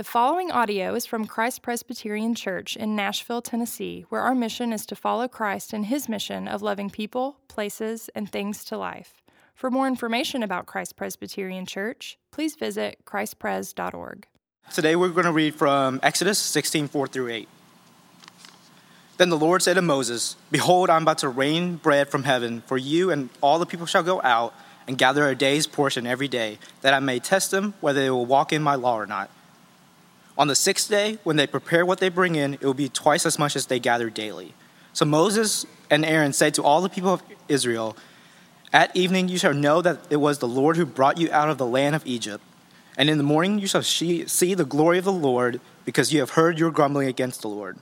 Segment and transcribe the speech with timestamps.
[0.00, 4.86] The following audio is from Christ Presbyterian Church in Nashville, Tennessee, where our mission is
[4.86, 9.20] to follow Christ in his mission of loving people, places, and things to life.
[9.54, 14.26] For more information about Christ Presbyterian Church, please visit christpres.org.
[14.72, 17.48] Today we're going to read from Exodus 16 4 through 8.
[19.18, 22.62] Then the Lord said to Moses, Behold, I am about to rain bread from heaven
[22.62, 24.54] for you, and all the people shall go out
[24.88, 28.24] and gather a day's portion every day, that I may test them whether they will
[28.24, 29.30] walk in my law or not.
[30.40, 33.26] On the sixth day, when they prepare what they bring in, it will be twice
[33.26, 34.54] as much as they gather daily.
[34.94, 37.94] So Moses and Aaron said to all the people of Israel,
[38.72, 41.58] At evening you shall know that it was the Lord who brought you out of
[41.58, 42.42] the land of Egypt.
[42.96, 46.30] And in the morning you shall see the glory of the Lord, because you have
[46.30, 47.76] heard your grumbling against the Lord.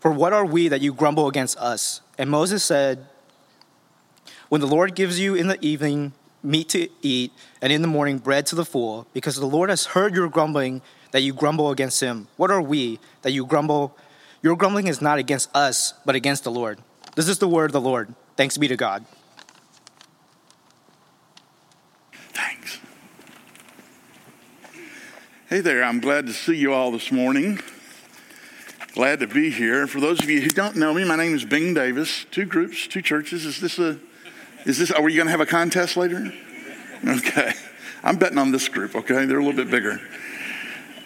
[0.00, 2.02] For what are we that you grumble against us?
[2.18, 3.06] And Moses said,
[4.50, 6.12] When the Lord gives you in the evening
[6.42, 9.86] meat to eat, and in the morning bread to the full, because the Lord has
[9.86, 10.82] heard your grumbling
[11.12, 12.28] that you grumble against him?
[12.36, 13.96] What are we that you grumble?
[14.42, 16.78] Your grumbling is not against us, but against the Lord.
[17.16, 18.14] This is the word of the Lord.
[18.36, 19.04] Thanks be to God.
[22.32, 22.78] Thanks.
[25.48, 27.60] Hey there, I'm glad to see you all this morning.
[28.94, 29.86] Glad to be here.
[29.86, 32.24] For those of you who don't know me, my name is Bing Davis.
[32.30, 33.44] Two groups, two churches.
[33.44, 33.98] Is this a,
[34.64, 36.32] is this, are we going to have a contest later?
[37.06, 37.52] Okay.
[38.02, 39.26] I'm betting on this group, okay?
[39.26, 40.00] They're a little bit bigger.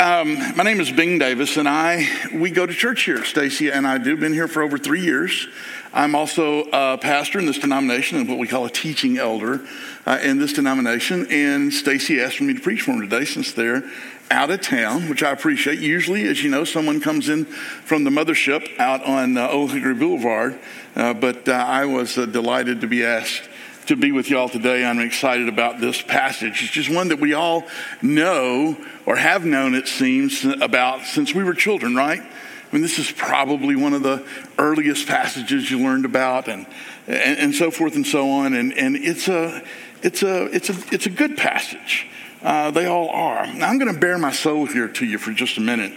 [0.00, 3.24] Um, my name is Bing Davis, and I we go to church here.
[3.24, 4.16] Stacy and I do.
[4.16, 5.46] Been here for over three years.
[5.92, 9.64] I'm also a pastor in this denomination, and what we call a teaching elder
[10.04, 11.28] uh, in this denomination.
[11.30, 13.84] And Stacy asked for me to preach for them today, since they're
[14.32, 15.78] out of town, which I appreciate.
[15.78, 19.94] Usually, as you know, someone comes in from the mothership out on uh, Old Hickory
[19.94, 20.58] Boulevard,
[20.96, 23.48] uh, but uh, I was uh, delighted to be asked
[23.86, 24.84] to be with y'all today.
[24.84, 26.62] I'm excited about this passage.
[26.62, 27.64] It's just one that we all
[28.00, 32.20] know or have known, it seems, about since we were children, right?
[32.20, 34.26] I mean, this is probably one of the
[34.58, 36.66] earliest passages you learned about, and
[37.06, 38.54] and, and so forth and so on.
[38.54, 39.62] And and it's a
[40.02, 42.08] it's a it's a it's a good passage.
[42.42, 43.46] Uh, they all are.
[43.54, 45.92] Now I'm going to bare my soul here to you for just a minute,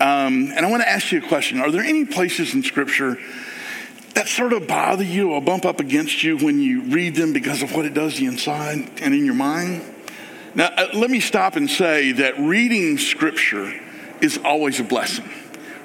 [0.00, 1.60] um, and I want to ask you a question.
[1.60, 3.18] Are there any places in Scripture?
[4.14, 7.62] That sort of bother you or bump up against you when you read them because
[7.62, 9.82] of what it does to inside and in your mind?
[10.54, 13.72] Now, uh, let me stop and say that reading scripture
[14.20, 15.28] is always a blessing.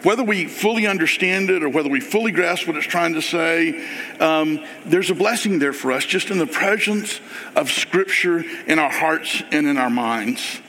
[0.01, 3.83] Whether we fully understand it or whether we fully grasp what it's trying to say,
[4.19, 7.19] um, there's a blessing there for us just in the presence
[7.55, 10.61] of scripture in our hearts and in our minds.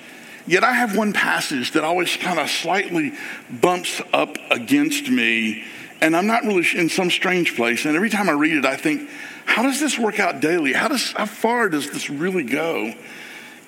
[0.46, 3.12] Yet I have one passage that always kind of slightly
[3.50, 5.64] bumps up against me
[6.00, 7.84] and I'm not really in some strange place.
[7.84, 9.08] And every time I read it, I think,
[9.46, 10.72] how does this work out daily?
[10.72, 12.92] How, does, how far does this really go?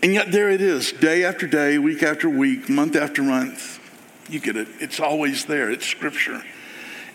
[0.03, 3.81] And yet there it is, day after day, week after week, month after month.
[4.29, 4.69] You get it.
[4.81, 5.71] It's always there.
[5.71, 6.43] It's scripture.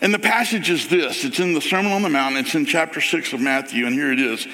[0.00, 1.24] And the passage is this.
[1.24, 2.36] It's in the Sermon on the Mount.
[2.36, 4.46] It's in chapter 6 of Matthew, and here it is.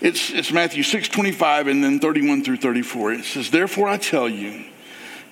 [0.00, 3.12] It's, it's Matthew 6, 25, and then 31 through 34.
[3.12, 4.64] It says, Therefore I tell you,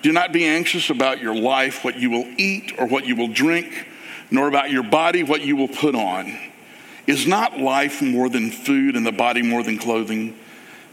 [0.01, 3.27] do not be anxious about your life, what you will eat or what you will
[3.27, 3.88] drink
[4.31, 6.37] nor about your body what you will put on.
[7.07, 10.37] Is not life more than food and the body more than clothing?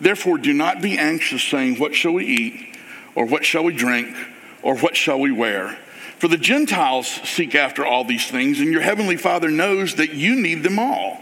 [0.01, 2.77] Therefore, do not be anxious, saying, What shall we eat?
[3.15, 4.15] Or what shall we drink?
[4.63, 5.79] Or what shall we wear?
[6.19, 10.37] For the Gentiles seek after all these things, and your heavenly Father knows that you
[10.37, 11.21] need them all.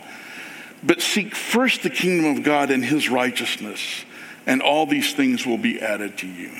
[0.82, 4.04] But seek first the kingdom of God and his righteousness,
[4.46, 6.52] and all these things will be added to you.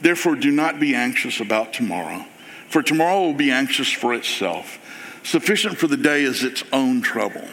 [0.00, 2.26] Therefore, do not be anxious about tomorrow,
[2.68, 4.78] for tomorrow will be anxious for itself.
[5.24, 7.46] Sufficient for the day is its own trouble.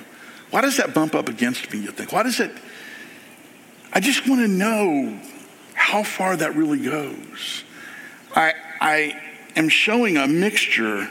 [0.52, 2.12] Why does that bump up against me, you think?
[2.12, 2.52] Why does it?
[3.94, 5.20] I just want to know
[5.74, 7.64] how far that really goes.
[8.36, 9.22] I, I
[9.56, 11.10] am showing a mixture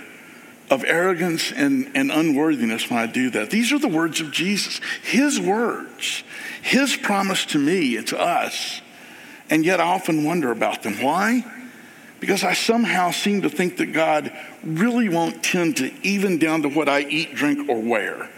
[0.70, 3.50] of arrogance and, and unworthiness when I do that.
[3.50, 6.22] These are the words of Jesus, His words,
[6.62, 8.82] His promise to me and to us.
[9.49, 11.03] And yet I often wonder about them.
[11.03, 11.43] Why?
[12.20, 14.31] because I somehow seem to think that God
[14.64, 18.28] really won't tend to even down to what I eat, drink, or wear.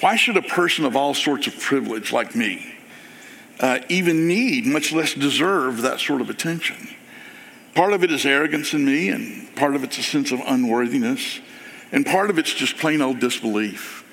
[0.00, 2.74] Why should a person of all sorts of privilege like me
[3.58, 6.88] uh, even need, much less deserve, that sort of attention?
[7.74, 11.40] Part of it is arrogance in me, and part of it's a sense of unworthiness,
[11.92, 14.04] and part of it's just plain old disbelief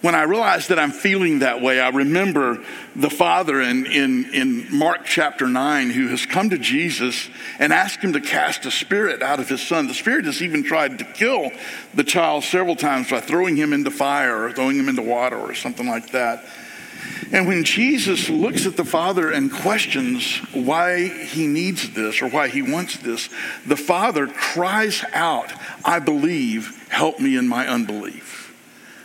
[0.00, 2.64] when I realize that I'm feeling that way, I remember
[2.94, 7.28] the father in, in, in Mark chapter 9 who has come to Jesus
[7.58, 9.88] and asked him to cast a spirit out of his son.
[9.88, 11.50] The spirit has even tried to kill
[11.94, 15.54] the child several times by throwing him into fire or throwing him into water or
[15.54, 16.44] something like that.
[17.30, 22.48] And when Jesus looks at the Father and questions why he needs this or why
[22.48, 23.28] he wants this,
[23.66, 25.52] the Father cries out,
[25.84, 28.47] I believe, help me in my unbelief,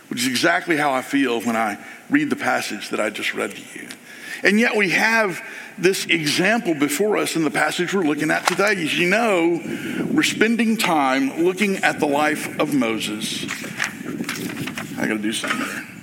[0.08, 1.78] which is exactly how I feel when I
[2.10, 3.88] read the passage that I just read to you.
[4.42, 5.40] And yet we have
[5.78, 8.72] this example before us in the passage we're looking at today.
[8.72, 9.60] As you know,
[10.12, 13.44] we're spending time looking at the life of Moses.
[14.98, 15.93] I got to do something.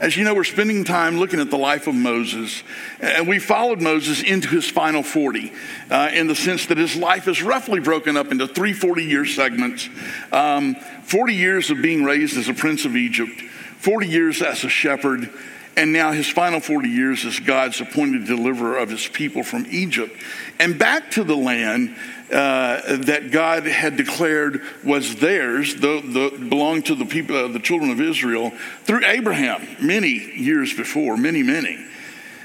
[0.00, 2.62] As you know, we're spending time looking at the life of Moses,
[3.00, 5.52] and we followed Moses into his final 40
[5.90, 9.24] uh, in the sense that his life is roughly broken up into three 40 year
[9.24, 9.88] segments.
[10.30, 13.40] Um, 40 years of being raised as a prince of Egypt,
[13.78, 15.30] 40 years as a shepherd,
[15.76, 20.14] and now his final 40 years as God's appointed deliverer of his people from Egypt.
[20.60, 21.96] And back to the land
[22.30, 27.58] uh, that God had declared was theirs, the, the, belonged to the people, uh, the
[27.58, 28.50] children of Israel,
[28.84, 31.78] through Abraham many years before, many, many.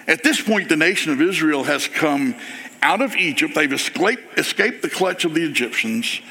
[0.08, 2.36] At this point, the nation of Israel has come
[2.82, 3.56] out of Egypt.
[3.56, 6.22] They've escaped, escaped the clutch of the Egyptians.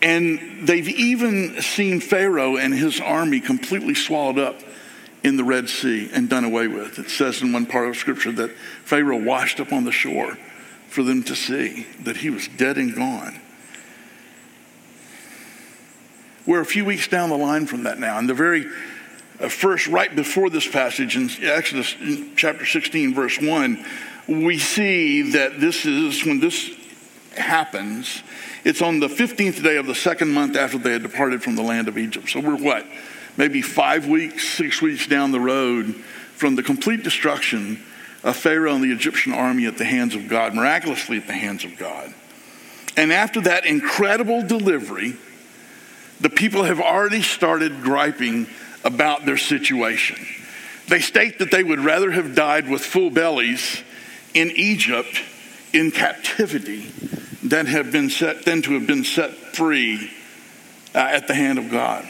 [0.00, 4.60] And they've even seen Pharaoh and his army completely swallowed up
[5.24, 6.98] in the Red Sea and done away with.
[6.98, 8.50] It says in one part of Scripture that
[8.84, 10.38] Pharaoh washed up on the shore
[10.88, 13.40] for them to see that he was dead and gone.
[16.46, 18.18] We're a few weeks down the line from that now.
[18.18, 18.66] And the very
[19.38, 21.94] uh, first, right before this passage in Exodus
[22.36, 23.84] chapter 16, verse 1,
[24.28, 26.70] we see that this is when this
[27.36, 28.22] happens,
[28.64, 31.62] it's on the 15th day of the second month after they had departed from the
[31.62, 32.30] land of Egypt.
[32.30, 32.86] So we're what?
[33.38, 35.94] maybe five weeks, six weeks down the road
[36.34, 37.82] from the complete destruction
[38.22, 41.76] Pharaoh and the Egyptian army at the hands of God, miraculously at the hands of
[41.76, 42.12] God.
[42.96, 45.16] And after that incredible delivery,
[46.20, 48.48] the people have already started griping
[48.84, 50.18] about their situation.
[50.88, 53.82] They state that they would rather have died with full bellies
[54.34, 55.22] in Egypt
[55.72, 56.90] in captivity
[57.42, 60.10] than have been set than to have been set free
[60.94, 62.08] uh, at the hand of God.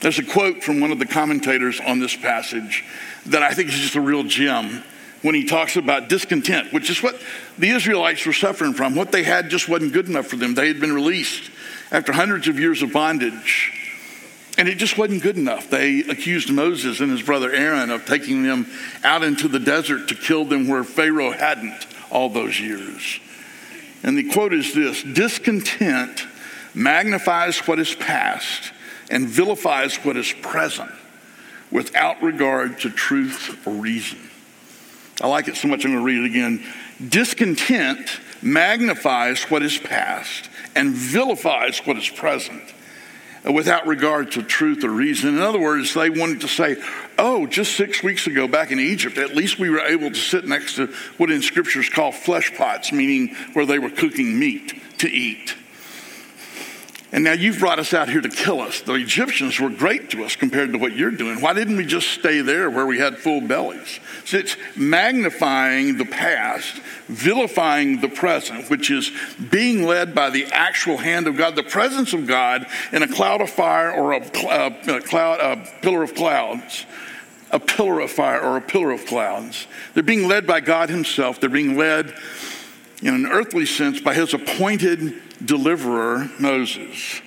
[0.00, 2.84] There's a quote from one of the commentators on this passage
[3.26, 4.84] that I think is just a real gem
[5.22, 7.20] when he talks about discontent, which is what
[7.58, 8.94] the Israelites were suffering from.
[8.94, 10.54] What they had just wasn't good enough for them.
[10.54, 11.50] They had been released
[11.90, 13.72] after hundreds of years of bondage,
[14.56, 15.70] and it just wasn't good enough.
[15.70, 18.66] They accused Moses and his brother Aaron of taking them
[19.02, 23.20] out into the desert to kill them where Pharaoh hadn't all those years.
[24.02, 26.26] And the quote is this discontent
[26.74, 28.72] magnifies what is past
[29.10, 30.90] and vilifies what is present
[31.70, 34.18] without regard to truth or reason.
[35.20, 36.64] I like it so much, I'm going to read it again.
[37.08, 42.62] Discontent magnifies what is past and vilifies what is present
[43.46, 45.30] uh, without regard to truth or reason.
[45.34, 46.76] In other words, they wanted to say,
[47.18, 50.46] oh, just six weeks ago back in Egypt, at least we were able to sit
[50.46, 55.08] next to what in scriptures call flesh pots, meaning where they were cooking meat to
[55.08, 55.56] eat.
[57.10, 58.82] And now you've brought us out here to kill us.
[58.82, 61.40] The Egyptians were great to us compared to what you're doing.
[61.40, 63.98] Why didn't we just stay there where we had full bellies?
[64.26, 69.10] So it's magnifying the past, vilifying the present, which is
[69.50, 73.40] being led by the actual hand of God, the presence of God in a cloud
[73.40, 76.84] of fire or a, uh, a cloud, a pillar of clouds
[77.50, 79.66] a pillar of fire or a pillar of clouds.
[79.94, 81.40] They're being led by God Himself.
[81.40, 82.14] They're being led
[83.02, 85.14] in an earthly sense by His appointed
[85.44, 87.20] deliverer, Moses.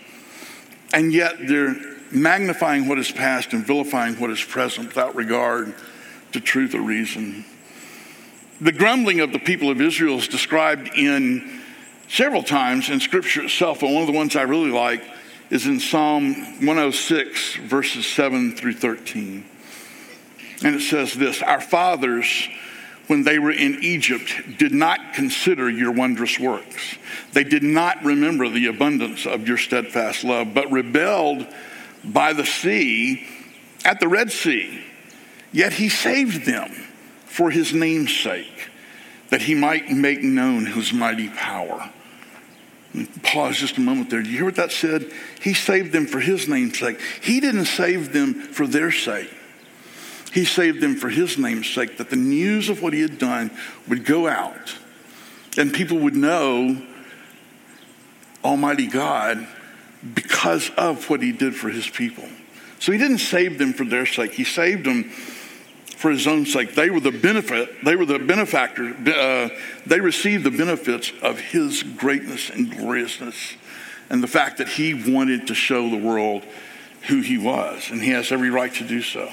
[0.93, 1.75] And yet they're
[2.11, 5.73] magnifying what is past and vilifying what is present without regard
[6.33, 7.45] to truth or reason.
[8.59, 11.61] The grumbling of the people of Israel is described in
[12.09, 15.03] several times in Scripture itself, but one of the ones I really like
[15.49, 19.45] is in Psalm 106, verses 7 through 13.
[20.63, 22.47] And it says this Our fathers
[23.07, 26.95] when they were in Egypt did not consider your wondrous works.
[27.33, 31.45] They did not remember the abundance of your steadfast love, but rebelled
[32.03, 33.27] by the sea
[33.83, 34.83] at the Red Sea.
[35.51, 36.71] Yet he saved them
[37.25, 38.69] for his name's sake,
[39.29, 41.89] that he might make known his mighty power.
[43.23, 44.21] Pause just a moment there.
[44.21, 45.11] Do you hear what that said?
[45.41, 46.99] He saved them for his name's sake.
[47.21, 49.33] He didn't save them for their sake.
[50.31, 53.51] He saved them for his name's sake, that the news of what he had done
[53.87, 54.77] would go out
[55.57, 56.81] and people would know
[58.43, 59.47] Almighty God
[60.13, 62.27] because of what he did for his people.
[62.79, 65.03] So he didn't save them for their sake, he saved them
[65.97, 66.73] for his own sake.
[66.73, 69.49] They were the benefit, they were the benefactor, uh,
[69.85, 73.53] they received the benefits of his greatness and gloriousness
[74.09, 76.43] and the fact that he wanted to show the world
[77.07, 79.31] who he was, and he has every right to do so.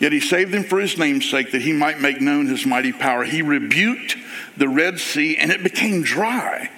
[0.00, 2.92] Yet he saved them for his name's sake, that he might make known his mighty
[2.92, 3.22] power.
[3.22, 4.16] He rebuked
[4.56, 6.70] the Red Sea, and it became dry.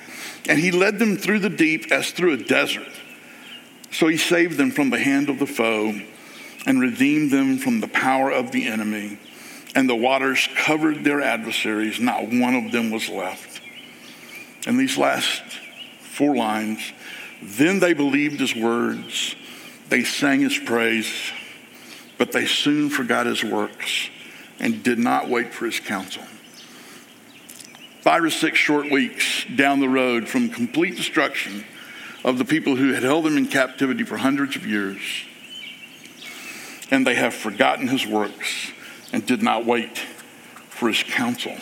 [0.49, 2.89] And he led them through the deep as through a desert.
[3.93, 6.01] So he saved them from the hand of the foe
[6.67, 9.19] and redeemed them from the power of the enemy.
[9.75, 13.61] And the waters covered their adversaries, not one of them was left.
[14.67, 15.43] And these last
[16.01, 16.93] four lines
[17.43, 19.35] then they believed his words,
[19.89, 21.33] they sang his praise
[22.19, 24.09] but they soon forgot his works
[24.59, 26.23] and did not wait for his counsel.
[28.01, 31.65] Five or six short weeks down the road from complete destruction
[32.25, 35.01] of the people who had held them in captivity for hundreds of years,
[36.91, 38.73] and they have forgotten his works
[39.13, 39.99] and did not wait
[40.69, 41.57] for his counsel.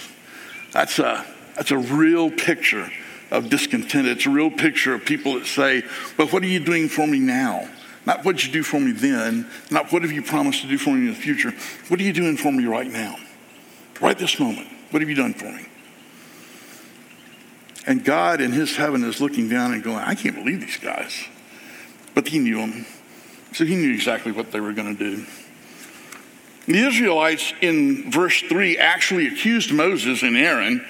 [0.73, 1.27] That's a,
[1.57, 2.91] that's a real picture
[3.31, 4.09] of discontent.
[4.09, 5.83] It's a real picture of people that say,
[6.17, 7.69] But what are you doing for me now?
[8.07, 10.91] Not what you do for me then, not what have you promised to do for
[10.91, 11.53] me in the future.
[11.89, 13.17] What are you doing for me right now?
[14.01, 14.69] Right this moment.
[14.91, 15.67] What have you done for me?
[17.87, 21.25] And God in his heaven is looking down and going, I can't believe these guys.
[22.15, 22.87] But he knew them.
[23.53, 25.27] So he knew exactly what they were going to do.
[26.67, 30.85] The Israelites in verse 3 actually accused Moses and Aaron,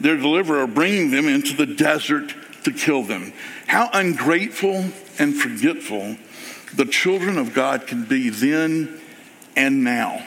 [0.00, 3.32] their deliverer, of bringing them into the desert to kill them.
[3.66, 6.16] How ungrateful and forgetful
[6.74, 9.00] the children of God can be then
[9.56, 10.24] and now.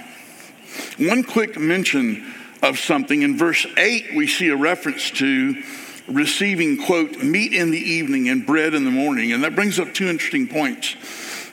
[0.98, 5.62] One quick mention of something in verse 8, we see a reference to
[6.08, 9.32] receiving, quote, meat in the evening and bread in the morning.
[9.32, 10.96] And that brings up two interesting points.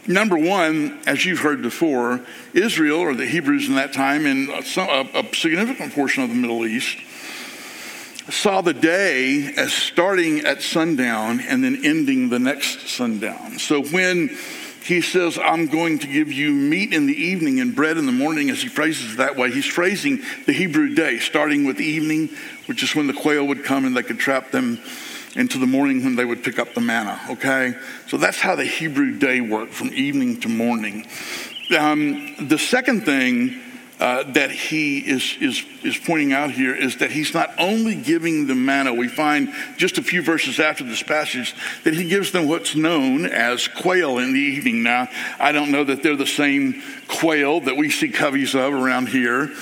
[0.06, 2.20] Number one, as you've heard before,
[2.52, 6.66] Israel, or the Hebrews in that time, and a, a significant portion of the Middle
[6.66, 6.98] East,
[8.28, 13.58] saw the day as starting at sundown and then ending the next sundown.
[13.58, 14.36] So when
[14.84, 18.12] he says, I'm going to give you meat in the evening and bread in the
[18.12, 19.50] morning, as he phrases it that way.
[19.50, 22.30] He's phrasing the Hebrew day, starting with evening,
[22.66, 24.80] which is when the quail would come and they could trap them,
[25.34, 27.74] into the morning when they would pick up the manna, okay?
[28.08, 31.06] So that's how the Hebrew day worked, from evening to morning.
[31.78, 33.58] Um, the second thing
[34.02, 38.48] uh, that he is, is, is pointing out here is that he's not only giving
[38.48, 41.54] the manna, we find just a few verses after this passage
[41.84, 44.82] that he gives them what's known as quail in the evening.
[44.82, 45.06] Now,
[45.38, 49.52] I don't know that they're the same quail that we see coveys of around here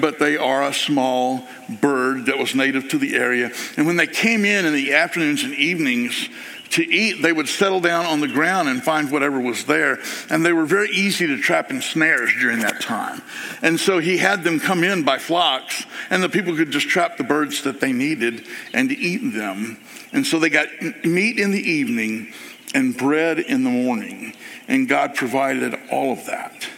[0.00, 3.52] but they are a small bird that was native to the area.
[3.76, 6.28] And when they came in in the afternoons and evenings,
[6.70, 9.98] to eat, they would settle down on the ground and find whatever was there.
[10.30, 13.22] And they were very easy to trap in snares during that time.
[13.62, 17.16] And so he had them come in by flocks, and the people could just trap
[17.16, 19.78] the birds that they needed and eat them.
[20.12, 20.68] And so they got
[21.04, 22.32] meat in the evening
[22.74, 24.34] and bread in the morning.
[24.68, 26.68] And God provided all of that.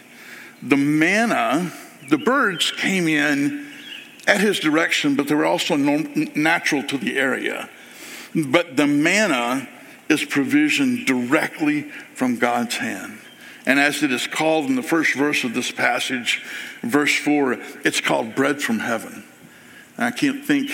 [0.61, 1.71] The manna,
[2.09, 3.67] the birds came in
[4.27, 7.69] at his direction, but they were also natural to the area.
[8.33, 9.67] But the manna
[10.11, 13.17] is provision directly from God's hand.
[13.65, 16.43] And as it is called in the first verse of this passage,
[16.81, 19.23] verse 4, it's called bread from heaven.
[19.97, 20.71] And I can't think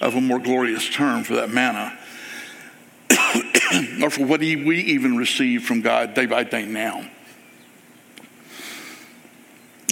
[0.00, 1.96] of a more glorious term for that manna,
[4.02, 7.08] or for what we even receive from God day by day now.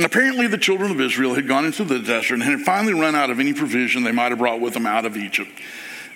[0.03, 3.29] Apparently, the children of Israel had gone into the desert and had finally run out
[3.29, 5.51] of any provision they might have brought with them out of Egypt.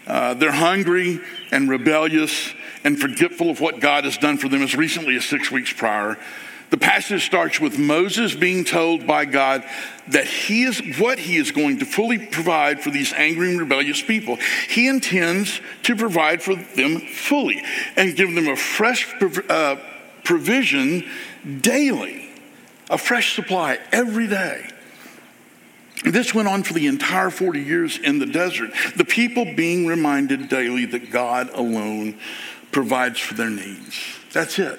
[0.07, 4.75] Uh, they're hungry and rebellious and forgetful of what God has done for them as
[4.75, 6.19] recently as six weeks prior.
[6.71, 9.65] The passage starts with Moses being told by God
[10.09, 14.03] that he is what he is going to fully provide for these angry and rebellious
[14.03, 14.39] people.
[14.69, 17.63] He intends to provide for them fully
[17.97, 19.07] and give them a fresh
[19.49, 19.77] uh,
[20.25, 21.09] provision
[21.61, 22.29] daily,
[22.91, 24.69] a fresh supply every day.
[26.05, 28.71] This went on for the entire 40 years in the desert.
[28.97, 32.19] The people being reminded daily that God alone
[32.75, 34.19] provides for their needs.
[34.33, 34.79] That's it.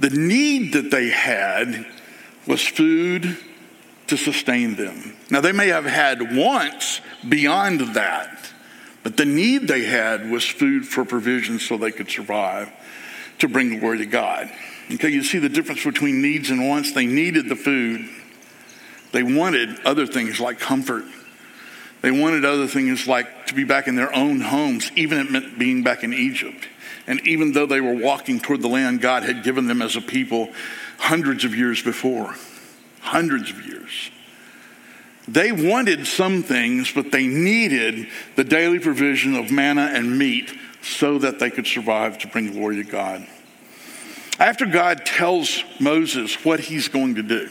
[0.00, 1.86] The need that they had
[2.46, 3.38] was food
[4.08, 5.16] to sustain them.
[5.30, 8.50] Now, they may have had wants beyond that,
[9.04, 12.72] but the need they had was food for provision so they could survive
[13.38, 14.50] to bring glory to God.
[14.92, 16.92] Okay, you see the difference between needs and wants.
[16.92, 18.08] They needed the food
[19.12, 21.04] they wanted other things like comfort.
[22.02, 25.58] They wanted other things like to be back in their own homes, even it meant
[25.58, 26.68] being back in Egypt.
[27.06, 30.00] And even though they were walking toward the land God had given them as a
[30.00, 30.50] people
[30.98, 32.34] hundreds of years before,
[33.00, 34.10] hundreds of years,
[35.28, 41.18] they wanted some things, but they needed the daily provision of manna and meat so
[41.18, 43.26] that they could survive to bring glory to God.
[44.38, 47.48] After God tells Moses what he's going to do,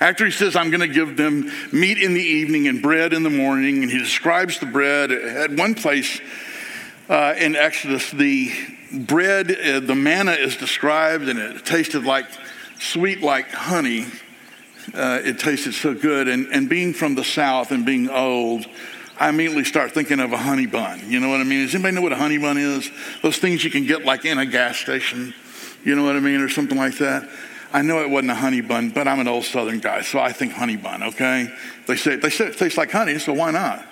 [0.00, 3.22] after he says, I'm going to give them meat in the evening and bread in
[3.22, 6.20] the morning, and he describes the bread, at one place
[7.08, 8.52] uh, in Exodus, the
[8.92, 12.26] bread, uh, the manna is described, and it tasted like
[12.78, 14.06] sweet like honey.
[14.94, 16.28] Uh, it tasted so good.
[16.28, 18.66] And, and being from the South and being old,
[19.18, 21.02] I immediately start thinking of a honey bun.
[21.10, 21.64] You know what I mean?
[21.66, 22.90] Does anybody know what a honey bun is?
[23.22, 25.34] Those things you can get like in a gas station.
[25.84, 26.40] You know what I mean?
[26.40, 27.28] Or something like that.
[27.72, 30.32] I know it wasn't a honey bun, but I'm an old Southern guy, so I
[30.32, 31.52] think honey bun, okay?
[31.86, 33.84] They say, they say it tastes like honey, so why not?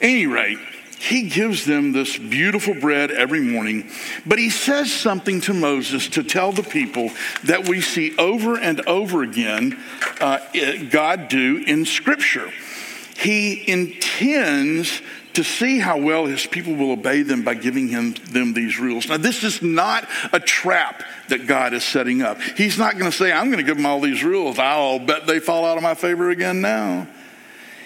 [0.00, 0.58] Any rate,
[0.98, 3.90] he gives them this beautiful bread every morning,
[4.24, 7.10] but he says something to Moses to tell the people
[7.44, 9.78] that we see over and over again
[10.20, 10.38] uh,
[10.90, 12.50] God do in Scripture.
[13.18, 15.02] He intends
[15.34, 19.08] to see how well his people will obey them by giving him, them these rules.
[19.08, 22.40] Now, this is not a trap that God is setting up.
[22.40, 24.58] He's not going to say, I'm going to give them all these rules.
[24.58, 27.06] I'll bet they fall out of my favor again now.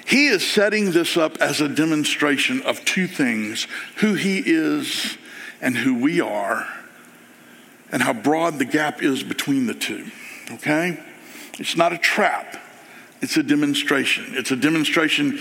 [0.07, 5.17] He is setting this up as a demonstration of two things who he is
[5.63, 6.69] and who we are,
[7.91, 10.11] and how broad the gap is between the two.
[10.51, 10.99] Okay?
[11.59, 12.57] It's not a trap,
[13.23, 14.27] it's a demonstration.
[14.31, 15.39] It's a demonstration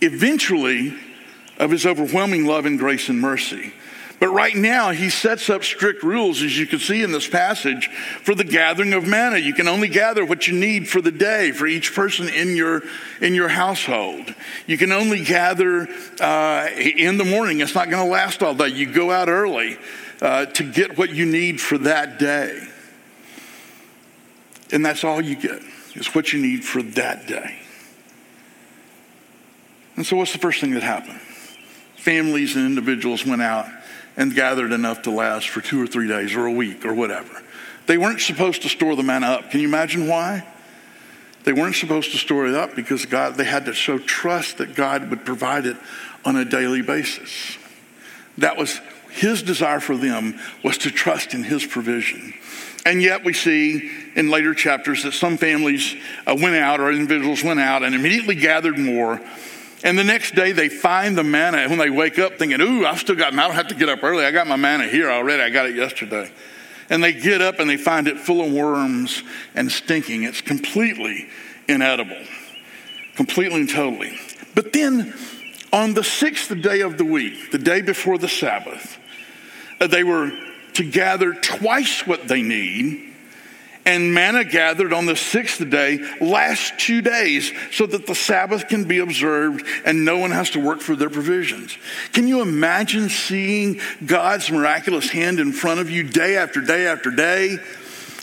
[0.00, 0.94] eventually
[1.58, 3.72] of his overwhelming love and grace and mercy.
[4.20, 7.88] But right now, he sets up strict rules, as you can see in this passage,
[8.22, 9.38] for the gathering of manna.
[9.38, 12.82] You can only gather what you need for the day, for each person in your,
[13.20, 14.34] in your household.
[14.66, 15.88] You can only gather
[16.20, 17.60] uh, in the morning.
[17.60, 18.68] It's not going to last all day.
[18.68, 19.78] You go out early
[20.20, 22.60] uh, to get what you need for that day.
[24.72, 25.62] And that's all you get,
[25.94, 27.60] is what you need for that day.
[29.98, 31.20] And so, what's the first thing that happened?
[31.96, 33.66] Families and individuals went out
[34.16, 37.42] and gathered enough to last for two or three days or a week or whatever.
[37.86, 39.50] They weren't supposed to store the manna up.
[39.50, 40.46] Can you imagine why?
[41.42, 44.76] They weren't supposed to store it up because God, they had to show trust that
[44.76, 45.76] God would provide it
[46.24, 47.58] on a daily basis.
[48.36, 52.34] That was his desire for them was to trust in his provision.
[52.86, 57.42] And yet we see in later chapters that some families uh, went out or individuals
[57.42, 59.20] went out and immediately gathered more
[59.84, 62.98] and the next day they find the manna when they wake up thinking, Ooh, I've
[62.98, 64.24] still got, I don't have to get up early.
[64.24, 65.42] I got my manna here already.
[65.42, 66.30] I got it yesterday.
[66.90, 69.22] And they get up and they find it full of worms
[69.54, 70.24] and stinking.
[70.24, 71.28] It's completely
[71.68, 72.16] inedible,
[73.14, 74.18] completely and totally.
[74.54, 75.14] But then
[75.72, 78.98] on the sixth day of the week, the day before the Sabbath,
[79.80, 80.32] uh, they were
[80.74, 83.07] to gather twice what they need
[83.88, 88.84] and manna gathered on the sixth day lasts two days so that the Sabbath can
[88.84, 91.74] be observed and no one has to work for their provisions.
[92.12, 97.10] Can you imagine seeing God's miraculous hand in front of you day after day after
[97.10, 97.56] day?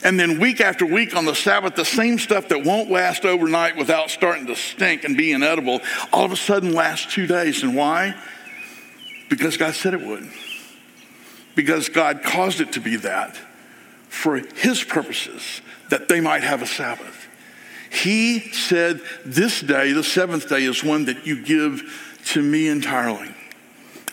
[0.04, 3.76] And then week after week on the Sabbath, the same stuff that won't last overnight
[3.76, 5.82] without starting to stink and be inedible,
[6.14, 7.64] all of a sudden lasts two days.
[7.64, 8.14] And why?
[9.30, 10.30] Because God said it would.
[11.56, 13.36] Because God caused it to be that
[14.16, 17.28] for his purposes, that they might have a Sabbath.
[17.92, 23.30] He said, This day, the seventh day, is one that you give to me entirely.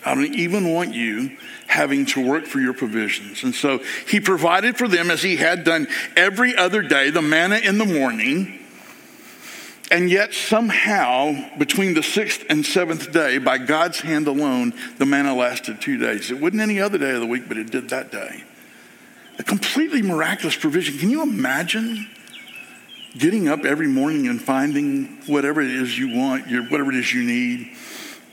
[0.05, 1.37] I don't even want you
[1.67, 3.43] having to work for your provisions.
[3.43, 7.55] And so he provided for them as he had done every other day, the manna
[7.55, 8.59] in the morning.
[9.89, 15.33] And yet, somehow, between the sixth and seventh day, by God's hand alone, the manna
[15.33, 16.29] lasted two days.
[16.29, 18.43] It wouldn't any other day of the week, but it did that day.
[19.39, 20.97] A completely miraculous provision.
[20.97, 22.07] Can you imagine
[23.17, 27.13] getting up every morning and finding whatever it is you want, your, whatever it is
[27.13, 27.75] you need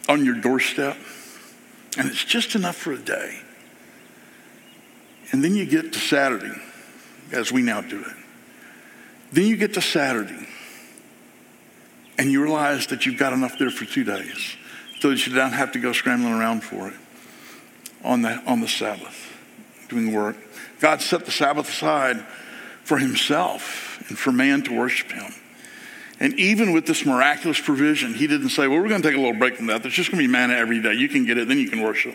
[0.08, 0.96] on your doorstep?
[1.96, 3.40] And it's just enough for a day.
[5.32, 6.52] And then you get to Saturday,
[7.32, 8.16] as we now do it.
[9.32, 10.48] Then you get to Saturday,
[12.18, 14.56] and you realize that you've got enough there for two days
[15.00, 16.94] so that you don't have to go scrambling around for it
[18.04, 19.29] on the, on the Sabbath
[19.90, 20.36] doing work.
[20.80, 22.24] God set the Sabbath aside
[22.84, 25.32] for himself and for man to worship him.
[26.18, 29.20] And even with this miraculous provision, he didn't say, well, we're going to take a
[29.20, 29.82] little break from that.
[29.82, 30.92] There's just going to be manna every day.
[30.94, 32.14] You can get it, then you can worship.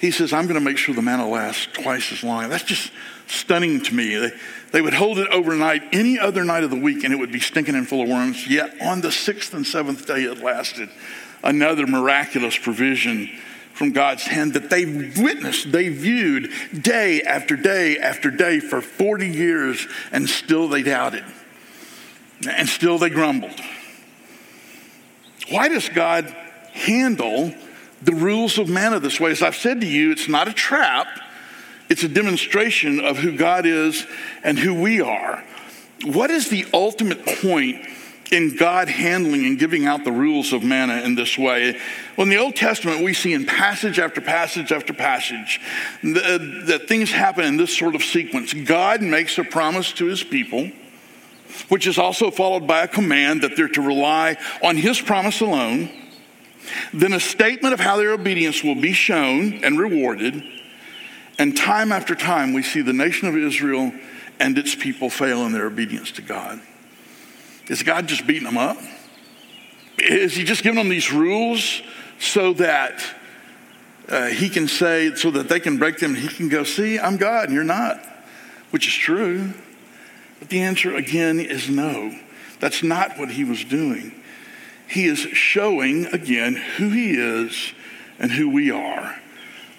[0.00, 2.48] He says, I'm going to make sure the manna lasts twice as long.
[2.48, 2.90] That's just
[3.28, 4.16] stunning to me.
[4.16, 4.32] They,
[4.72, 7.38] they would hold it overnight any other night of the week and it would be
[7.38, 8.48] stinking and full of worms.
[8.48, 10.88] Yet on the sixth and seventh day, it lasted.
[11.44, 13.30] Another miraculous provision
[13.74, 19.28] from God's hand that they witnessed, they viewed day after day after day for 40
[19.28, 21.24] years, and still they doubted.
[22.48, 23.58] And still they grumbled.
[25.50, 26.24] Why does God
[26.72, 27.54] handle
[28.02, 29.30] the rules of manna this way?
[29.30, 31.06] As I've said to you, it's not a trap.
[31.88, 34.06] it's a demonstration of who God is
[34.42, 35.44] and who we are.
[36.04, 37.86] What is the ultimate point
[38.32, 41.78] in God handling and giving out the rules of manna in this way.
[42.16, 45.60] Well, in the Old Testament, we see in passage after passage after passage
[46.02, 48.54] that, uh, that things happen in this sort of sequence.
[48.54, 50.70] God makes a promise to his people,
[51.68, 55.90] which is also followed by a command that they're to rely on his promise alone.
[56.94, 60.42] Then a statement of how their obedience will be shown and rewarded.
[61.38, 63.92] And time after time, we see the nation of Israel
[64.40, 66.60] and its people fail in their obedience to God.
[67.68, 68.78] Is God just beating them up?
[69.98, 71.82] Is he just giving them these rules
[72.18, 73.02] so that
[74.08, 76.98] uh, he can say, so that they can break them and he can go, see,
[76.98, 78.04] I'm God and you're not,
[78.70, 79.52] which is true.
[80.38, 82.18] But the answer again is no.
[82.58, 84.12] That's not what he was doing.
[84.88, 87.72] He is showing again who he is
[88.18, 89.20] and who we are.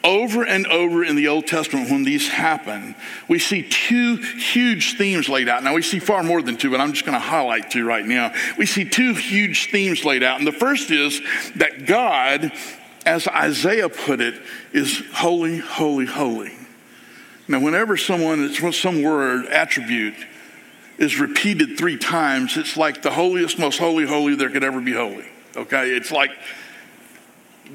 [0.03, 2.93] Over and over in the Old Testament, when these happen,
[3.29, 5.63] we see two huge themes laid out.
[5.63, 8.05] Now, we see far more than two, but I'm just going to highlight two right
[8.05, 8.33] now.
[8.57, 10.39] We see two huge themes laid out.
[10.39, 11.21] And the first is
[11.55, 12.51] that God,
[13.05, 14.41] as Isaiah put it,
[14.73, 16.51] is holy, holy, holy.
[17.47, 20.15] Now, whenever someone, it's some word, attribute,
[20.97, 24.93] is repeated three times, it's like the holiest, most holy, holy there could ever be
[24.93, 25.25] holy.
[25.55, 25.91] Okay?
[25.91, 26.31] It's like,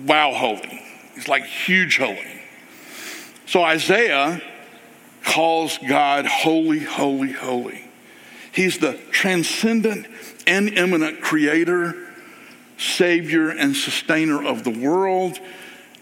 [0.04, 0.84] wow, holy.
[1.18, 2.42] It's like huge holy.
[3.46, 4.40] So Isaiah
[5.24, 7.84] calls God holy, holy, holy.
[8.52, 10.06] He's the transcendent
[10.46, 11.96] and immanent creator,
[12.76, 15.40] savior, and sustainer of the world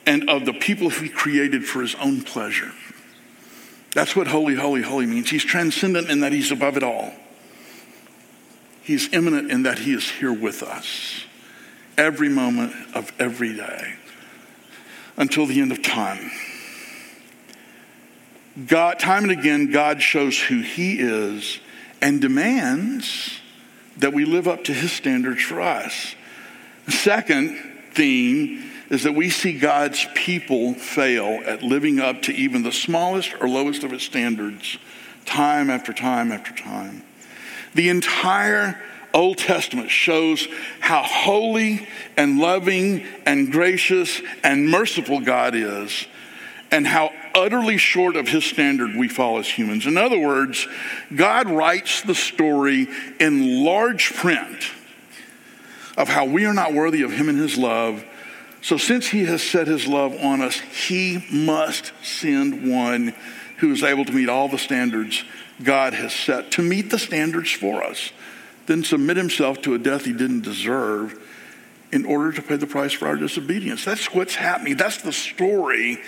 [0.05, 2.73] and of the people he created for his own pleasure.
[3.95, 5.31] That's what holy, holy, holy means.
[5.31, 7.15] He's transcendent in that he's above it all.
[8.83, 11.25] He's immanent in that he is here with us
[11.97, 13.95] every moment of every day
[15.17, 16.31] until the end of time.
[18.67, 21.61] God, time and again, God shows who He is
[22.01, 23.41] and demands
[23.99, 26.15] that we live up to His standards for us.
[26.87, 27.59] The second
[27.93, 33.35] theme is that we see God's people fail at living up to even the smallest
[33.41, 34.79] or lowest of His standards
[35.25, 37.03] time after time after time.
[37.75, 38.81] The entire
[39.17, 40.47] Old Testament shows
[40.79, 46.07] how holy and loving and gracious and merciful God is,
[46.71, 49.87] and how utterly short of his standard we fall as humans.
[49.87, 50.69] In other words,
[51.15, 54.71] God writes the story in large print
[55.97, 58.05] of how we are not worthy of him and his love.
[58.61, 63.15] So, since he has set his love on us, he must send one
[63.59, 65.25] who is able to meet all the standards
[65.63, 68.13] God has set, to meet the standards for us
[68.67, 71.19] then submit himself to a death he didn't deserve
[71.93, 73.85] in order to pay the price for our disobedience.
[73.85, 74.77] That's what's happening.
[74.77, 75.99] That's the story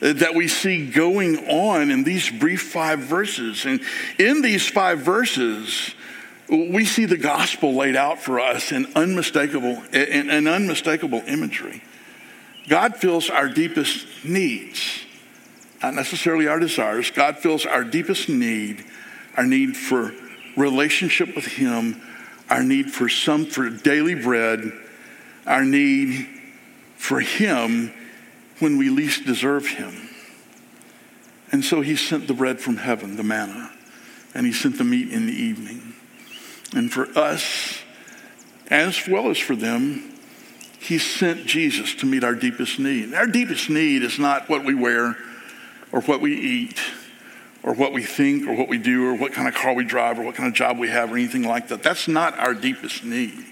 [0.00, 3.64] that we see going on in these brief five verses.
[3.64, 3.80] And
[4.18, 5.94] in these five verses,
[6.48, 11.82] we see the gospel laid out for us in unmistakable, in, in unmistakable imagery.
[12.68, 15.04] God fills our deepest needs,
[15.82, 17.10] not necessarily our desires.
[17.10, 18.84] God fills our deepest need,
[19.36, 20.12] our need for
[20.56, 22.00] relationship with Him,
[22.48, 24.72] our need for some for daily bread,
[25.46, 26.26] our need
[26.96, 27.92] for Him
[28.58, 30.08] when we least deserve Him.
[31.52, 33.70] And so He sent the bread from heaven, the manna,
[34.34, 35.94] and He sent the meat in the evening.
[36.74, 37.78] And for us,
[38.68, 40.12] as well as for them,
[40.80, 43.14] He sent Jesus to meet our deepest need.
[43.14, 45.16] Our deepest need is not what we wear
[45.92, 46.78] or what we eat
[47.66, 50.18] or what we think or what we do or what kind of car we drive
[50.18, 51.82] or what kind of job we have or anything like that.
[51.82, 53.44] That's not our deepest need.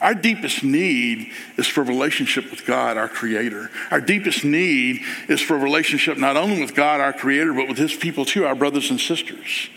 [0.00, 3.70] Our deepest need is for relationship with God, our Creator.
[3.92, 7.94] Our deepest need is for relationship not only with God, our Creator, but with His
[7.94, 9.70] people too, our brothers and sisters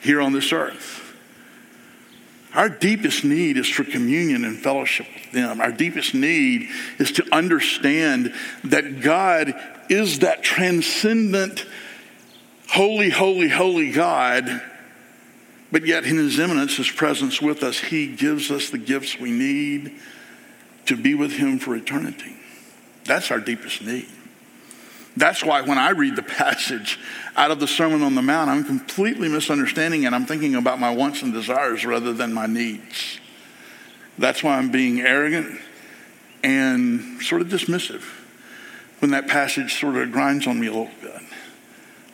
[0.00, 1.04] here on this earth.
[2.54, 5.60] Our deepest need is for communion and fellowship with them.
[5.60, 8.32] Our deepest need is to understand
[8.64, 9.52] that God
[9.90, 11.66] is that transcendent
[12.68, 14.62] holy, holy, holy God,
[15.70, 19.30] but yet in his immanence, his presence with us, he gives us the gifts we
[19.30, 19.92] need
[20.86, 22.36] to be with him for eternity.
[23.04, 24.08] That's our deepest need.
[25.16, 26.98] That's why when I read the passage
[27.36, 30.90] out of the Sermon on the Mount, I'm completely misunderstanding and I'm thinking about my
[30.94, 33.18] wants and desires rather than my needs.
[34.16, 35.60] That's why I'm being arrogant
[36.44, 38.04] and sort of dismissive
[39.00, 41.22] when that passage sort of grinds on me a little bit.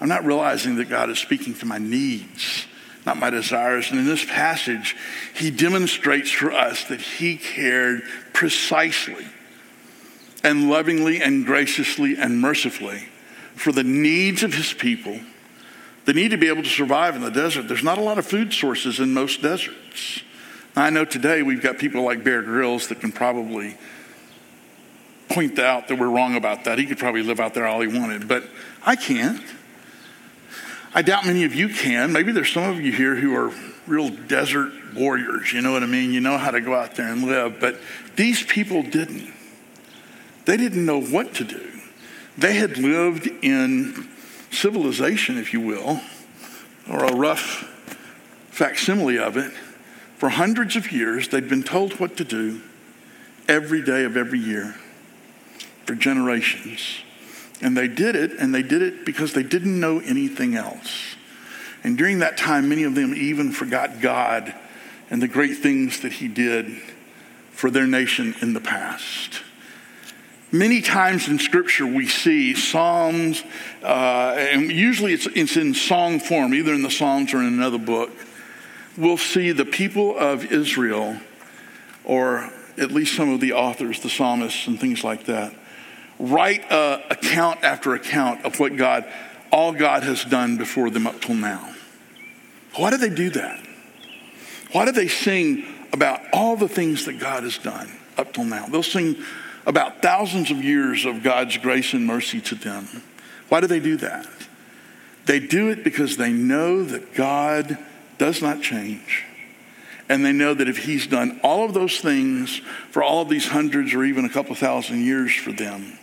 [0.04, 2.66] I'm not realizing that God is speaking to my needs,
[3.06, 3.90] not my desires.
[3.90, 4.94] And in this passage,
[5.34, 8.02] he demonstrates for us that he cared
[8.34, 9.26] precisely
[10.42, 13.08] and lovingly and graciously and mercifully
[13.54, 15.18] for the needs of his people,
[16.04, 17.66] the need to be able to survive in the desert.
[17.66, 20.20] There's not a lot of food sources in most deserts.
[20.76, 23.78] I know today we've got people like Bear Grylls that can probably
[25.30, 26.78] point out that we're wrong about that.
[26.78, 28.44] He could probably live out there all he wanted, but
[28.84, 29.40] I can't.
[30.96, 32.12] I doubt many of you can.
[32.12, 33.52] Maybe there's some of you here who are
[33.86, 36.12] real desert warriors, you know what I mean?
[36.12, 37.80] You know how to go out there and live, but
[38.14, 39.32] these people didn't.
[40.44, 41.70] They didn't know what to do.
[42.38, 44.08] They had lived in
[44.52, 46.00] civilization, if you will,
[46.88, 47.68] or a rough
[48.50, 49.52] facsimile of it.
[50.16, 52.62] For hundreds of years, they'd been told what to do
[53.48, 54.76] every day of every year
[55.86, 57.00] for generations.
[57.60, 61.16] And they did it, and they did it because they didn't know anything else.
[61.82, 64.54] And during that time, many of them even forgot God
[65.10, 66.70] and the great things that He did
[67.52, 69.42] for their nation in the past.
[70.50, 73.42] Many times in Scripture, we see Psalms,
[73.82, 77.78] uh, and usually it's, it's in song form, either in the Psalms or in another
[77.78, 78.10] book.
[78.96, 81.18] We'll see the people of Israel,
[82.04, 85.54] or at least some of the authors, the psalmists, and things like that,
[86.18, 89.04] write uh, account after account of what God,
[89.50, 91.74] all God has done before them up till now.
[92.76, 93.64] Why do they do that?
[94.72, 98.66] Why do they sing about all the things that God has done up till now?
[98.66, 99.16] They'll sing
[99.66, 103.02] about thousands of years of God's grace and mercy to them.
[103.48, 104.26] Why do they do that?
[105.26, 107.78] They do it because they know that God
[108.18, 109.24] does not change.
[110.08, 113.48] And they know that if He's done all of those things for all of these
[113.48, 115.98] hundreds or even a couple thousand years for them,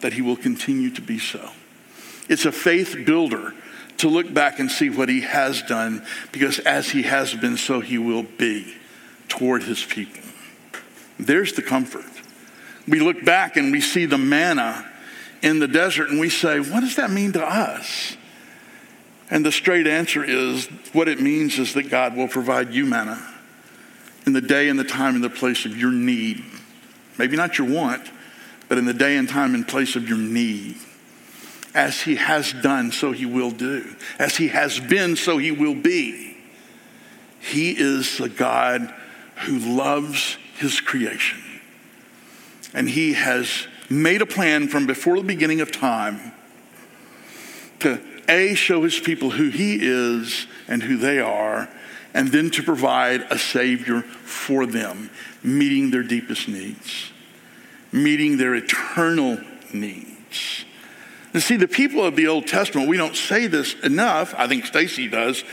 [0.00, 1.50] that He will continue to be so.
[2.28, 3.54] It's a faith builder
[3.98, 7.80] to look back and see what He has done because as He has been, so
[7.80, 8.74] He will be
[9.28, 10.22] toward His people.
[11.18, 12.04] There's the comfort
[12.88, 14.90] we look back and we see the manna
[15.42, 18.16] in the desert and we say, what does that mean to us?
[19.30, 23.22] And the straight answer is what it means is that God will provide you manna
[24.26, 26.42] in the day and the time and the place of your need.
[27.18, 28.10] Maybe not your want,
[28.68, 30.76] but in the day and time and place of your need.
[31.74, 33.94] As he has done, so he will do.
[34.18, 36.36] As he has been, so he will be.
[37.40, 38.92] He is the God
[39.46, 41.38] who loves his creation.
[42.74, 46.32] And he has made a plan from before the beginning of time
[47.80, 51.68] to A, show his people who he is and who they are,
[52.12, 55.10] and then to provide a Savior for them,
[55.42, 57.12] meeting their deepest needs,
[57.92, 59.38] meeting their eternal
[59.72, 60.64] needs.
[61.32, 64.34] And see, the people of the Old Testament, we don't say this enough.
[64.36, 65.44] I think Stacy does.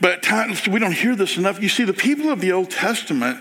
[0.00, 1.60] But times we don't hear this enough.
[1.60, 3.40] You see, the people of the Old Testament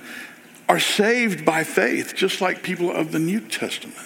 [0.70, 3.98] are saved by faith, just like people of the New Testament.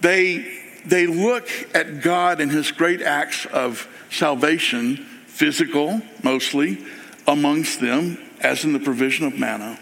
[0.00, 4.96] They, they look at God and his great acts of salvation,
[5.26, 6.84] physical mostly,
[7.26, 9.78] amongst them, as in the provision of manna.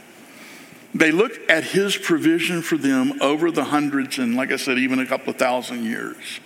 [0.99, 4.99] They look at his provision for them over the hundreds and, like I said, even
[4.99, 6.41] a couple of thousand years.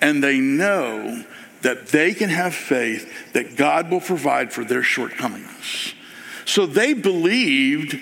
[0.00, 1.24] And they know
[1.62, 5.94] that they can have faith that God will provide for their shortcomings.
[6.44, 7.98] So they believed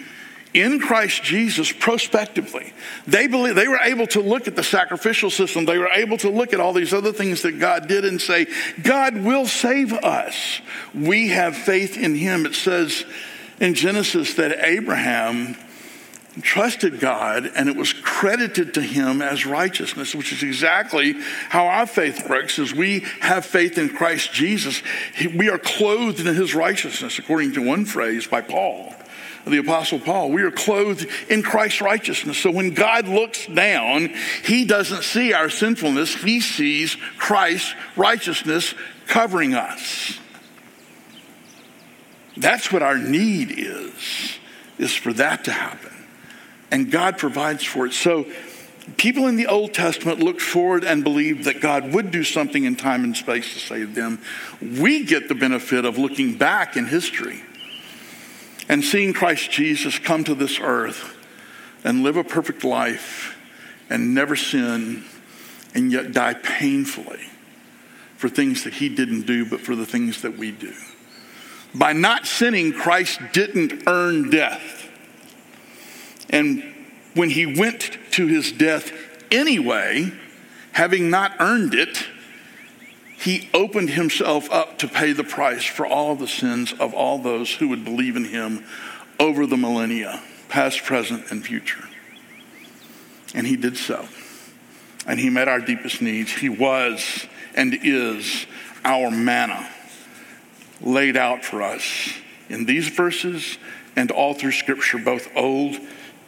[0.52, 2.72] in Christ Jesus prospectively.
[3.06, 5.66] They believe they were able to look at the sacrificial system.
[5.66, 8.46] They were able to look at all these other things that God did and say,
[8.82, 10.60] God will save us.
[10.94, 12.46] We have faith in him.
[12.46, 13.04] It says
[13.60, 15.56] in Genesis that Abraham
[16.42, 21.14] trusted God and it was credited to him as righteousness, which is exactly
[21.48, 22.58] how our faith works.
[22.58, 24.82] As we have faith in Christ Jesus,
[25.34, 28.94] we are clothed in his righteousness, according to one phrase by Paul,
[29.46, 30.30] the Apostle Paul.
[30.30, 32.36] We are clothed in Christ's righteousness.
[32.36, 34.12] So when God looks down,
[34.44, 38.74] he doesn't see our sinfulness, he sees Christ's righteousness
[39.06, 40.18] covering us.
[42.36, 44.38] That's what our need is,
[44.76, 45.95] is for that to happen
[46.70, 47.92] and God provides for it.
[47.92, 48.26] So
[48.96, 52.76] people in the Old Testament looked forward and believed that God would do something in
[52.76, 54.20] time and space to save them.
[54.60, 57.42] We get the benefit of looking back in history
[58.68, 61.14] and seeing Christ Jesus come to this earth
[61.84, 63.36] and live a perfect life
[63.88, 65.04] and never sin
[65.74, 67.28] and yet die painfully
[68.16, 70.72] for things that he didn't do, but for the things that we do.
[71.74, 74.75] By not sinning, Christ didn't earn death.
[76.30, 76.62] And
[77.14, 78.92] when he went to his death
[79.30, 80.12] anyway,
[80.72, 82.06] having not earned it,
[83.18, 87.54] he opened himself up to pay the price for all the sins of all those
[87.54, 88.64] who would believe in him
[89.18, 91.88] over the millennia, past, present, and future.
[93.34, 94.06] And he did so.
[95.06, 96.32] and He met our deepest needs.
[96.32, 98.46] He was and is
[98.84, 99.68] our manna
[100.80, 102.12] laid out for us
[102.48, 103.58] in these verses
[103.96, 105.78] and all through Scripture, both Old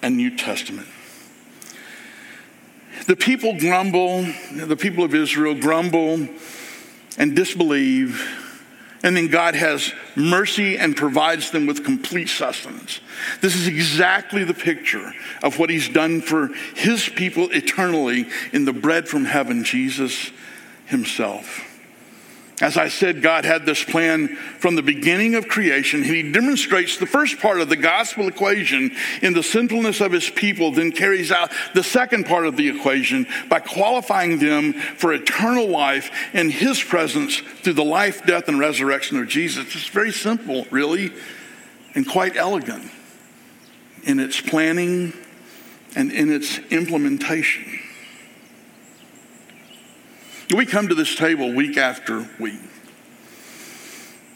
[0.03, 0.89] and New Testament.
[3.07, 6.29] The people grumble, the people of Israel grumble
[7.17, 8.23] and disbelieve,
[9.03, 13.01] and then God has mercy and provides them with complete sustenance.
[13.41, 18.73] This is exactly the picture of what He's done for His people eternally in the
[18.73, 20.31] bread from heaven, Jesus
[20.87, 21.65] Himself.
[22.61, 26.03] As I said, God had this plan from the beginning of creation.
[26.03, 30.73] He demonstrates the first part of the gospel equation in the sinfulness of his people,
[30.73, 36.11] then carries out the second part of the equation by qualifying them for eternal life
[36.35, 39.77] in his presence through the life, death, and resurrection of Jesus.
[39.77, 41.13] It's very simple, really,
[41.95, 42.91] and quite elegant
[44.03, 45.13] in its planning
[45.95, 47.79] and in its implementation.
[50.55, 52.61] We come to this table week after week.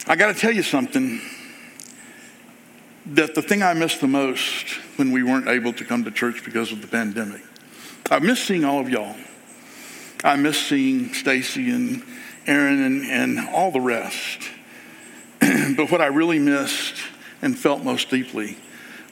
[0.07, 1.19] I got to tell you something
[3.07, 6.45] that the thing I missed the most when we weren't able to come to church
[6.45, 7.41] because of the pandemic,
[8.11, 9.15] I miss seeing all of y'all.
[10.23, 12.03] I miss seeing Stacy and
[12.45, 14.49] Aaron and, and all the rest.
[15.39, 16.95] but what I really missed
[17.41, 18.57] and felt most deeply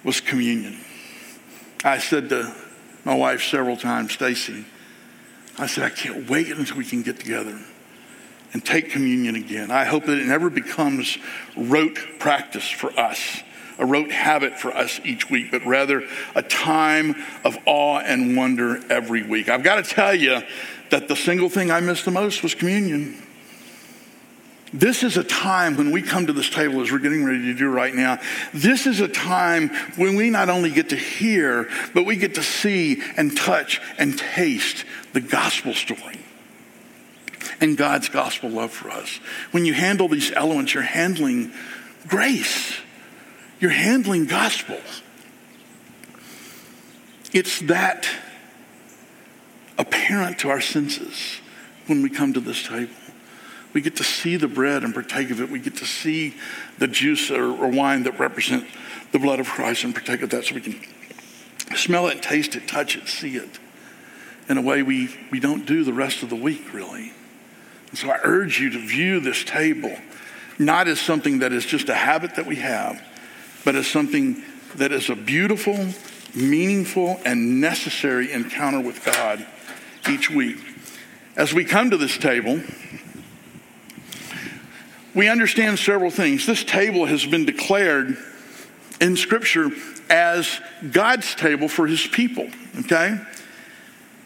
[0.04, 0.78] was communion.
[1.84, 2.54] I said to
[3.06, 4.66] my wife several times, Stacy,
[5.58, 7.60] I said, I can't wait until we can get together
[8.54, 9.72] and take communion again.
[9.72, 11.18] I hope that it never becomes
[11.56, 13.42] rote practice for us,
[13.78, 16.04] a rote habit for us each week, but rather
[16.36, 19.50] a time of awe and wonder every week.
[19.50, 20.42] I've got to tell you
[20.90, 23.22] that the single thing I missed the most was communion.
[24.74, 27.54] This is a time when we come to this table, as we're getting ready to
[27.54, 28.20] do right now.
[28.54, 32.44] This is a time when we not only get to hear, but we get to
[32.44, 36.20] see and touch and taste the gospel story
[37.60, 39.20] and God's gospel love for us.
[39.52, 41.52] When you handle these elements, you're handling
[42.08, 42.76] grace,
[43.60, 44.80] you're handling gospel.
[47.34, 48.10] It's that
[49.78, 51.40] apparent to our senses
[51.88, 52.92] when we come to this table.
[53.74, 55.50] We get to see the bread and partake of it.
[55.50, 56.36] We get to see
[56.78, 58.66] the juice or, or wine that represent
[59.12, 60.82] the blood of Christ and partake of that so we can
[61.76, 63.60] smell it, taste it, touch it, see it
[64.50, 67.14] in a way we, we don't do the rest of the week, really.
[67.90, 69.96] And so I urge you to view this table
[70.60, 73.02] not as something that is just a habit that we have,
[73.66, 74.44] but as something
[74.76, 75.88] that is a beautiful,
[76.36, 79.46] meaningful, and necessary encounter with God
[80.10, 80.58] each week.
[81.36, 82.62] As we come to this table,
[85.14, 86.46] we understand several things.
[86.46, 88.18] This table has been declared
[89.00, 89.70] in Scripture
[90.10, 90.60] as
[90.92, 93.20] God's table for his people, okay?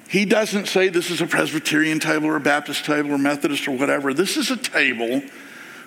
[0.07, 3.71] He doesn't say this is a Presbyterian table or a Baptist table or Methodist or
[3.71, 4.13] whatever.
[4.13, 5.21] This is a table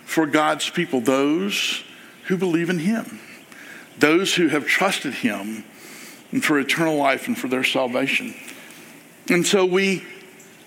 [0.04, 1.82] for God's people, those
[2.24, 3.20] who believe in him,
[3.98, 5.64] those who have trusted him
[6.42, 8.34] for eternal life and for their salvation.
[9.28, 10.04] And so we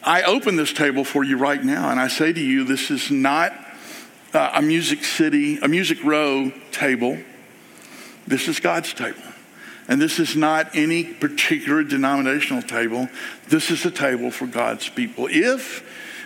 [0.03, 3.11] I open this table for you right now and I say to you this is
[3.11, 3.53] not
[4.33, 7.17] uh, a Music City, a Music Row table.
[8.27, 9.21] This is God's table.
[9.87, 13.09] And this is not any particular denominational table.
[13.49, 15.27] This is a table for God's people.
[15.29, 15.79] If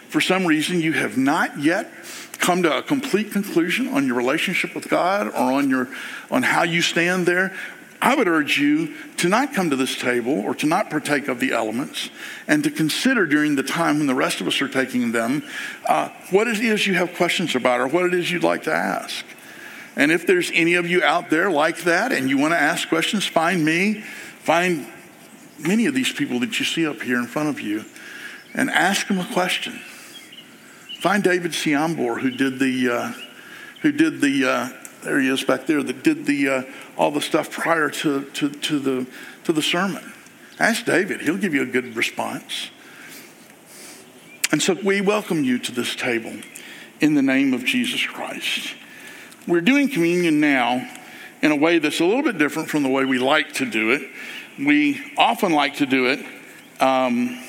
[0.10, 1.92] for some reason you have not yet
[2.38, 5.88] come to a complete conclusion on your relationship with God or on your
[6.30, 7.56] on how you stand there,
[8.06, 11.40] I would urge you to not come to this table or to not partake of
[11.40, 12.12] the elements
[12.48, 15.44] and to consider during the time when the rest of us are taking them
[15.90, 18.72] uh, what it is you have questions about or what it is you'd like to
[18.72, 19.26] ask.
[19.96, 22.88] And if there's any of you out there like that and you want to ask
[22.90, 24.86] questions, find me, find
[25.58, 27.86] many of these people that you see up here in front of you,
[28.54, 29.80] and ask them a question.
[31.00, 33.14] Find David Siambor, who did the, uh,
[33.82, 34.70] who did the, uh,
[35.06, 36.64] there he is back there, that did the, uh,
[36.98, 39.08] all the stuff prior to, to, to, the,
[39.46, 40.14] to the sermon.
[40.60, 42.70] Ask David, he'll give you a good response.
[44.52, 46.34] And so we welcome you to this table
[47.00, 48.76] in the name of Jesus Christ.
[49.48, 50.90] We're doing communion now
[51.42, 53.92] in a way that's a little bit different from the way we like to do
[53.92, 54.02] it.
[54.58, 56.26] We often like to do it
[56.82, 57.44] um,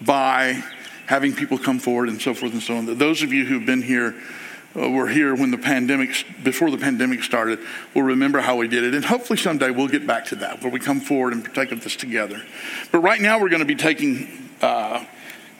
[0.00, 0.62] by
[1.06, 2.98] having people come forward and so forth and so on.
[2.98, 4.14] Those of you who've been here
[4.76, 7.58] uh, were here when the pandemic, before the pandemic started,
[7.94, 8.94] will remember how we did it.
[8.94, 11.82] And hopefully someday we'll get back to that, where we come forward and partake of
[11.82, 12.42] this together.
[12.92, 15.04] But right now we're going to be taking, uh,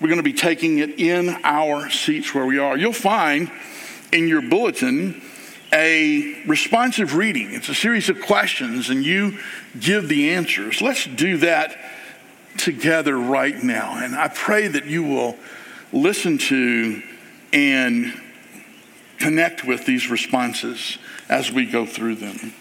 [0.01, 2.77] we're going to be taking it in our seats where we are.
[2.77, 3.51] You'll find
[4.13, 5.23] in your bulletin
[5.73, 7.53] a responsive reading.
[7.53, 9.39] It's a series of questions, and you
[9.79, 10.81] give the answers.
[10.81, 11.77] Let's do that
[12.57, 13.99] together right now.
[14.03, 15.37] And I pray that you will
[15.93, 17.03] listen to
[17.53, 18.21] and
[19.19, 20.99] connect with these responses
[21.29, 22.55] as we go through them.